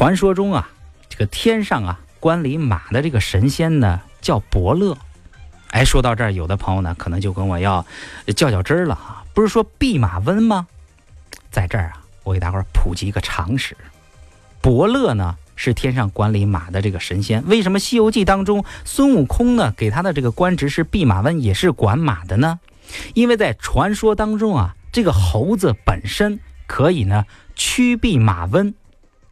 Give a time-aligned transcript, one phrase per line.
[0.00, 0.70] 传说中啊，
[1.10, 4.96] 这个天上啊管理马的这个神仙呢叫伯乐。
[5.72, 7.84] 哎，说到这儿，有的朋友呢可能就跟我要
[8.34, 9.22] 较较真儿了哈。
[9.34, 10.66] 不是说弼马温吗？
[11.50, 13.76] 在这儿啊，我给大伙儿普及一个常识：
[14.62, 17.46] 伯乐呢是天上管理马的这个神仙。
[17.46, 22.58] 为什么《西游记》当中孙悟空呢给他的这个官职是弼马温，也是管马的呢？
[23.12, 28.74] 因为在传说当中啊，这个猴子本身可以呢驱弼马温。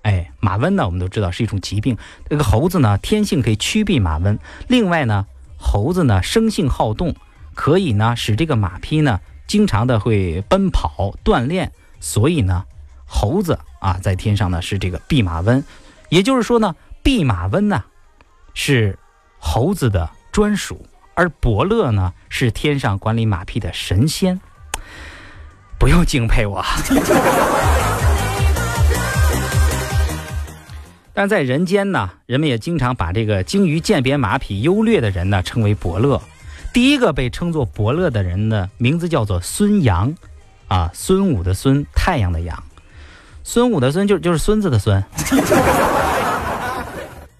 [0.03, 1.99] 哎，马瘟呢，我们都知道是一种疾病。
[2.29, 4.39] 这个猴子呢，天性可以驱避马瘟。
[4.69, 5.27] 另外呢，
[5.59, 7.15] 猴子呢生性好动，
[7.55, 11.73] 可以呢使这个马匹呢经常的会奔跑锻炼。
[12.01, 12.65] 所以呢，
[13.07, 15.63] 猴子啊在天上呢是这个弼马温。
[16.09, 17.85] 也就是说呢，弼马温呢
[18.55, 18.99] 是
[19.39, 20.87] 猴子的专属。
[21.15, 24.41] 而伯乐呢，是天上管理马匹的神仙，
[25.77, 26.65] 不用敬佩我。
[31.19, 36.23] 但在人间呢，人们也经常把这个精于鉴别马匹优劣的人呢称为伯乐。
[36.73, 40.15] 第一个被称作伯乐的人呢，名字叫做孙阳，
[40.69, 42.63] 啊，孙武的孙，太阳的阳，
[43.43, 45.03] 孙武的孙就就是孙子的孙。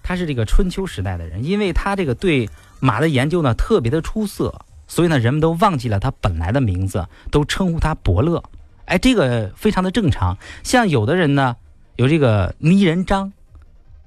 [0.03, 2.49] 他是这个春秋时代的人，因为他这个对。
[2.81, 4.53] 马的研究呢特别的出色，
[4.89, 8.43] 所以呢人们都忘记了他本来的名字，都称呼他伯乐。
[8.83, 10.37] 哎，这个非常的正常。
[10.63, 11.55] 像有的人呢
[11.95, 13.31] 有这个泥人张，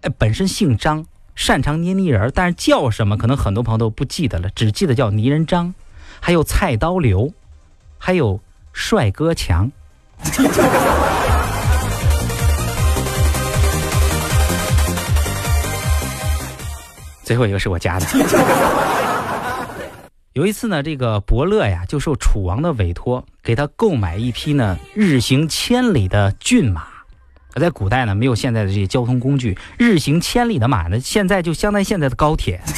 [0.02, 5.72] 哎，本身姓张，擅长捏泥人，但是叫什么可能很多朋友都不记得了，只记得叫泥人张。
[6.20, 7.32] 还有菜刀刘，
[7.98, 8.40] 还有
[8.72, 9.70] 帅哥强。
[17.22, 18.06] 最后一个是我家的。
[20.32, 26.91] 有一次呢，这个伯乐呀，就受楚王的委托，给他购买一匹呢日行千里的骏马。
[27.60, 32.60] 在古代呢，没有现在的这些交通工具，日行千里的马呢，现在就相当于现在的高铁。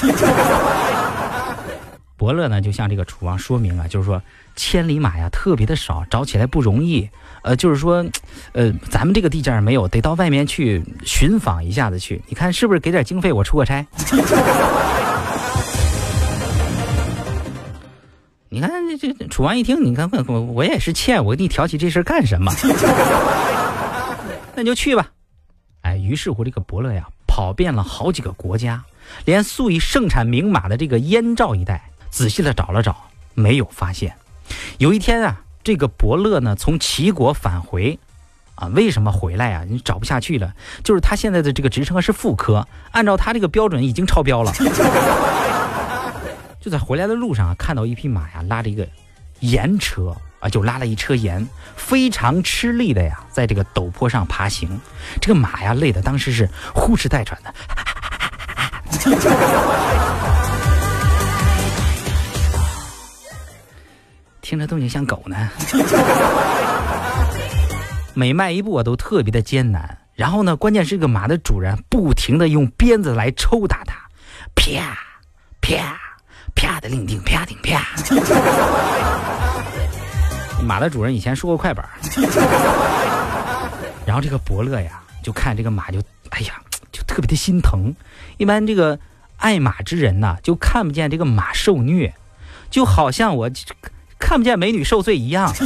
[2.17, 4.23] 伯乐呢，就向这个楚王说明啊，就是说
[4.57, 7.11] 千里马呀特别的少，找起来不容易。
[7.43, 8.05] 呃，就是说，
[8.53, 12.23] 呃，咱们这个地界没有，得到外面去寻访一下子去。
[12.29, 13.85] 你看是不是给点经费，我出个差？
[18.49, 22.53] 你看这这楚王一听，你看我我也是欠，我给你挑起这事干什么？
[24.57, 25.11] 那你就去吧。
[25.83, 28.85] 哎，于是乎这个伯乐呀，跑遍了好几个国家，
[29.25, 32.97] 连素以盛产名马的这个燕赵一带，仔细的找了找，
[33.35, 34.17] 没有发现。
[34.79, 35.41] 有一天啊。
[35.65, 37.99] 这个伯乐呢，从齐国返回，
[38.55, 39.65] 啊，为什么回来啊？
[39.67, 44.53] 你找不下去了，就是他现在的这个职称是副科，按照他这个标准已经超标了。
[46.61, 48.87] 就在回来的路上啊，看到一匹马呀，拉着一个
[49.45, 51.47] 盐车啊，就拉了一车盐，
[51.77, 54.81] 非常吃力的呀，在这个陡坡上爬行。
[55.21, 57.55] 这个马呀，累的当时是呼哧带喘的。
[64.41, 65.51] 听着动静像狗呢，
[68.15, 69.99] 每迈一步啊都特别的艰难。
[70.15, 73.97] 然后呢，关键是这个马的主人不停的用鞭子来抽打它，
[74.55, 74.97] 啪
[75.61, 76.01] 啪
[76.85, 77.83] 的令叮啪顶啪。
[80.63, 81.89] 马的主人以前说过快板，
[84.07, 86.61] 然后这个伯乐呀，就看这个马就哎呀，
[86.93, 87.95] 就特别的心疼。
[88.37, 88.99] 一般这个
[89.37, 92.13] 爱马之人呐，就看不见这个马受虐，
[92.71, 93.51] 就好像我。
[94.17, 95.53] 看不见美女受罪一样，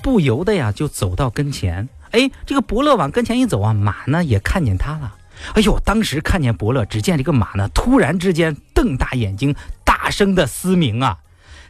[0.00, 1.86] 不由得呀就走到跟前。
[2.12, 5.12] 哎，这个伯乐往跟前一走啊，马呢也看见他了。
[5.54, 9.54] 哎呦，当时看见伯乐，只见这个马呢突然之间瞪大眼睛，
[9.84, 11.16] 大声的嘶鸣啊。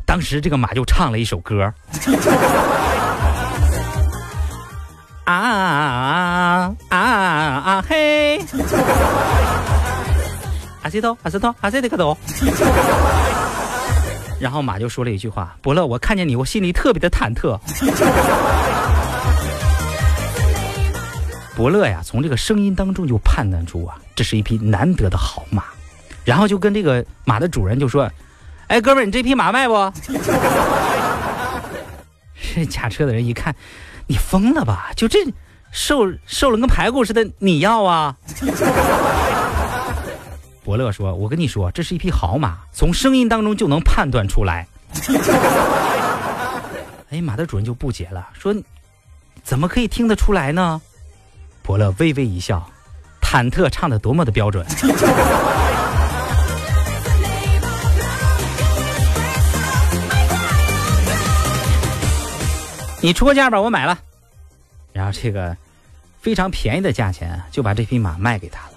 [0.04, 1.64] 当时这个马就唱了一首歌。
[5.24, 8.38] 啊啊啊啊嘿！
[10.82, 12.16] 阿西多阿西多阿西的可多。
[14.38, 17.58] 然后马就说了一句话：“伯乐，我看见你，我心里特别的忐忑。”
[21.56, 25.64] 伯乐呀，从这个声音当中就判断出啊，这是一匹难得的好马，
[26.22, 28.12] 然后就跟这个马的主人就说
[28.68, 29.74] ：“哎，哥们儿，你这匹马卖不？”
[32.54, 33.56] 这驾车的人一看，
[34.06, 34.90] 你疯了吧？
[34.94, 35.20] 就这
[35.72, 38.14] 瘦瘦了跟排骨似的，你要啊？
[40.62, 44.68] 伯乐说：“我跟你说，这是一匹好马，从声音当中就能判断出来。”
[47.08, 48.54] 哎，马的主人就不解了，说
[49.42, 50.82] ：“怎么可以听得出来呢？”
[51.66, 52.64] 伯乐微微一笑，
[53.20, 54.64] 忐忑唱的多么的标准。
[63.02, 63.98] 你出个价吧，我买了。
[64.92, 65.56] 然后这个
[66.20, 68.72] 非常便宜的价钱就把这匹马卖给他了。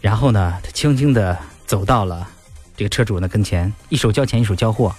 [0.00, 2.28] 然后呢，他轻轻地走到了
[2.76, 4.92] 这个车主的跟前，一手交钱一手交货。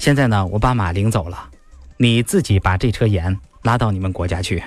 [0.00, 1.48] 现在呢，我把马领走了，
[1.96, 4.62] 你自己把这车盐拉到你们国家去。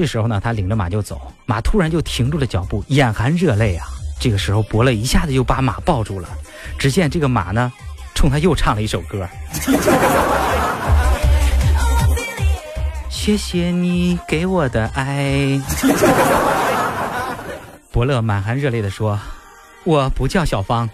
[0.00, 3.86] 这时候呢，他领着马就走，马突然就停住了脚步，眼含热泪啊。
[4.18, 6.26] 这个时候，伯乐一下子就把马抱住了。
[6.78, 7.70] 只见这个马呢，
[8.14, 9.28] 冲他又唱了一首歌。
[13.10, 15.60] 谢谢你给我的爱。
[17.92, 19.20] 伯乐满含热泪的说
[19.84, 20.88] ：“我不叫小芳。”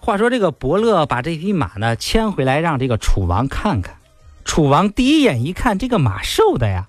[0.00, 3.94] 话说这个伯乐把这匹马呢牵回来，让这个楚王看看。
[4.44, 6.86] 楚王第一眼一看，这个马瘦的呀。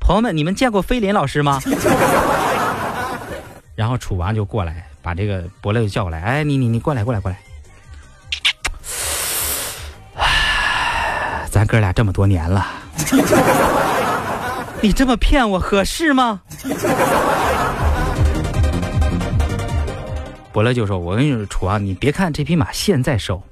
[0.00, 1.60] 朋友们，你们见过飞林老师吗？
[3.74, 6.20] 然后楚王就过来，把这个伯乐就叫过来。
[6.20, 7.38] 哎，你你你过来过来过来。
[11.50, 12.66] 咱哥俩这么多年了，
[14.82, 16.42] 你这么骗我合适吗？
[20.58, 23.44] 伯乐就说：“我跟你说，楚王，你别看这匹马现在瘦，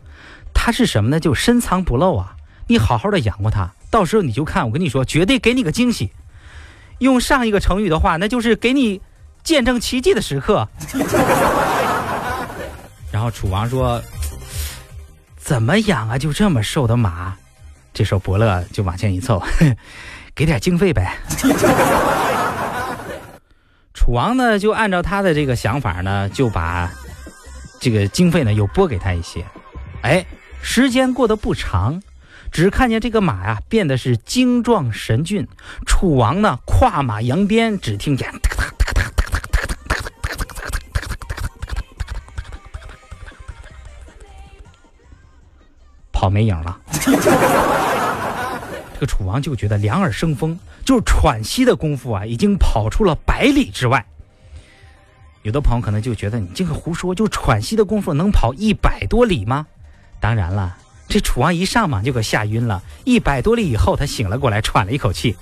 [0.52, 1.20] 它是什么呢？
[1.20, 2.34] 就深藏不露啊！
[2.66, 6.10] 你好好的养活它，到时候你就看，我跟你说，绝对给你个惊喜。
[6.98, 9.00] 用上一个成语的话，那就是给你
[9.44, 10.66] 见证奇迹的时刻。”
[13.12, 14.02] 然后楚王说
[15.38, 16.18] ：“怎么养啊？
[16.18, 17.36] 就这么瘦的马？”
[17.94, 19.40] 这时候伯乐就往前一凑，
[20.34, 21.16] 给点经费呗。
[24.06, 26.88] 楚王呢，就按照他的这个想法呢，就把
[27.80, 29.44] 这个经费呢又拨给他一些。
[30.02, 30.24] 哎，
[30.62, 32.00] 时间过得不长，
[32.52, 35.48] 只看见这个马呀变得是精壮神俊。
[35.84, 38.32] 楚王呢跨马扬鞭，只听见
[46.12, 46.78] 跑没影了。
[48.98, 54.02] 这个楚王就觉得两耳生风，就是喘息的功夫啊，已经跑出了百里之外。
[55.42, 59.66] 有的朋友可能就觉得你这个胡说，就喘息的功夫能跑一百多里吗？
[60.18, 60.78] 当然了，
[61.08, 62.82] 这楚王一上马就给吓晕了。
[63.04, 65.36] 一百多里以后，他醒了过来，喘了一口气。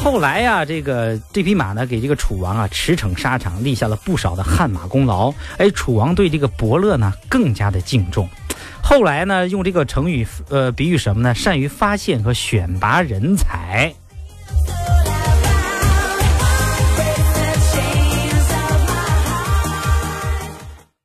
[0.00, 5.34] 后来呀，这个这匹马呢，给这个楚王啊驰骋沙场，立下了不少的汗马功劳。
[5.58, 8.28] 哎，楚王对这个伯乐呢更加的敬重。
[8.88, 11.34] 后来呢，用这个成语，呃，比喻什么呢？
[11.34, 13.92] 善于发现和选拔人才。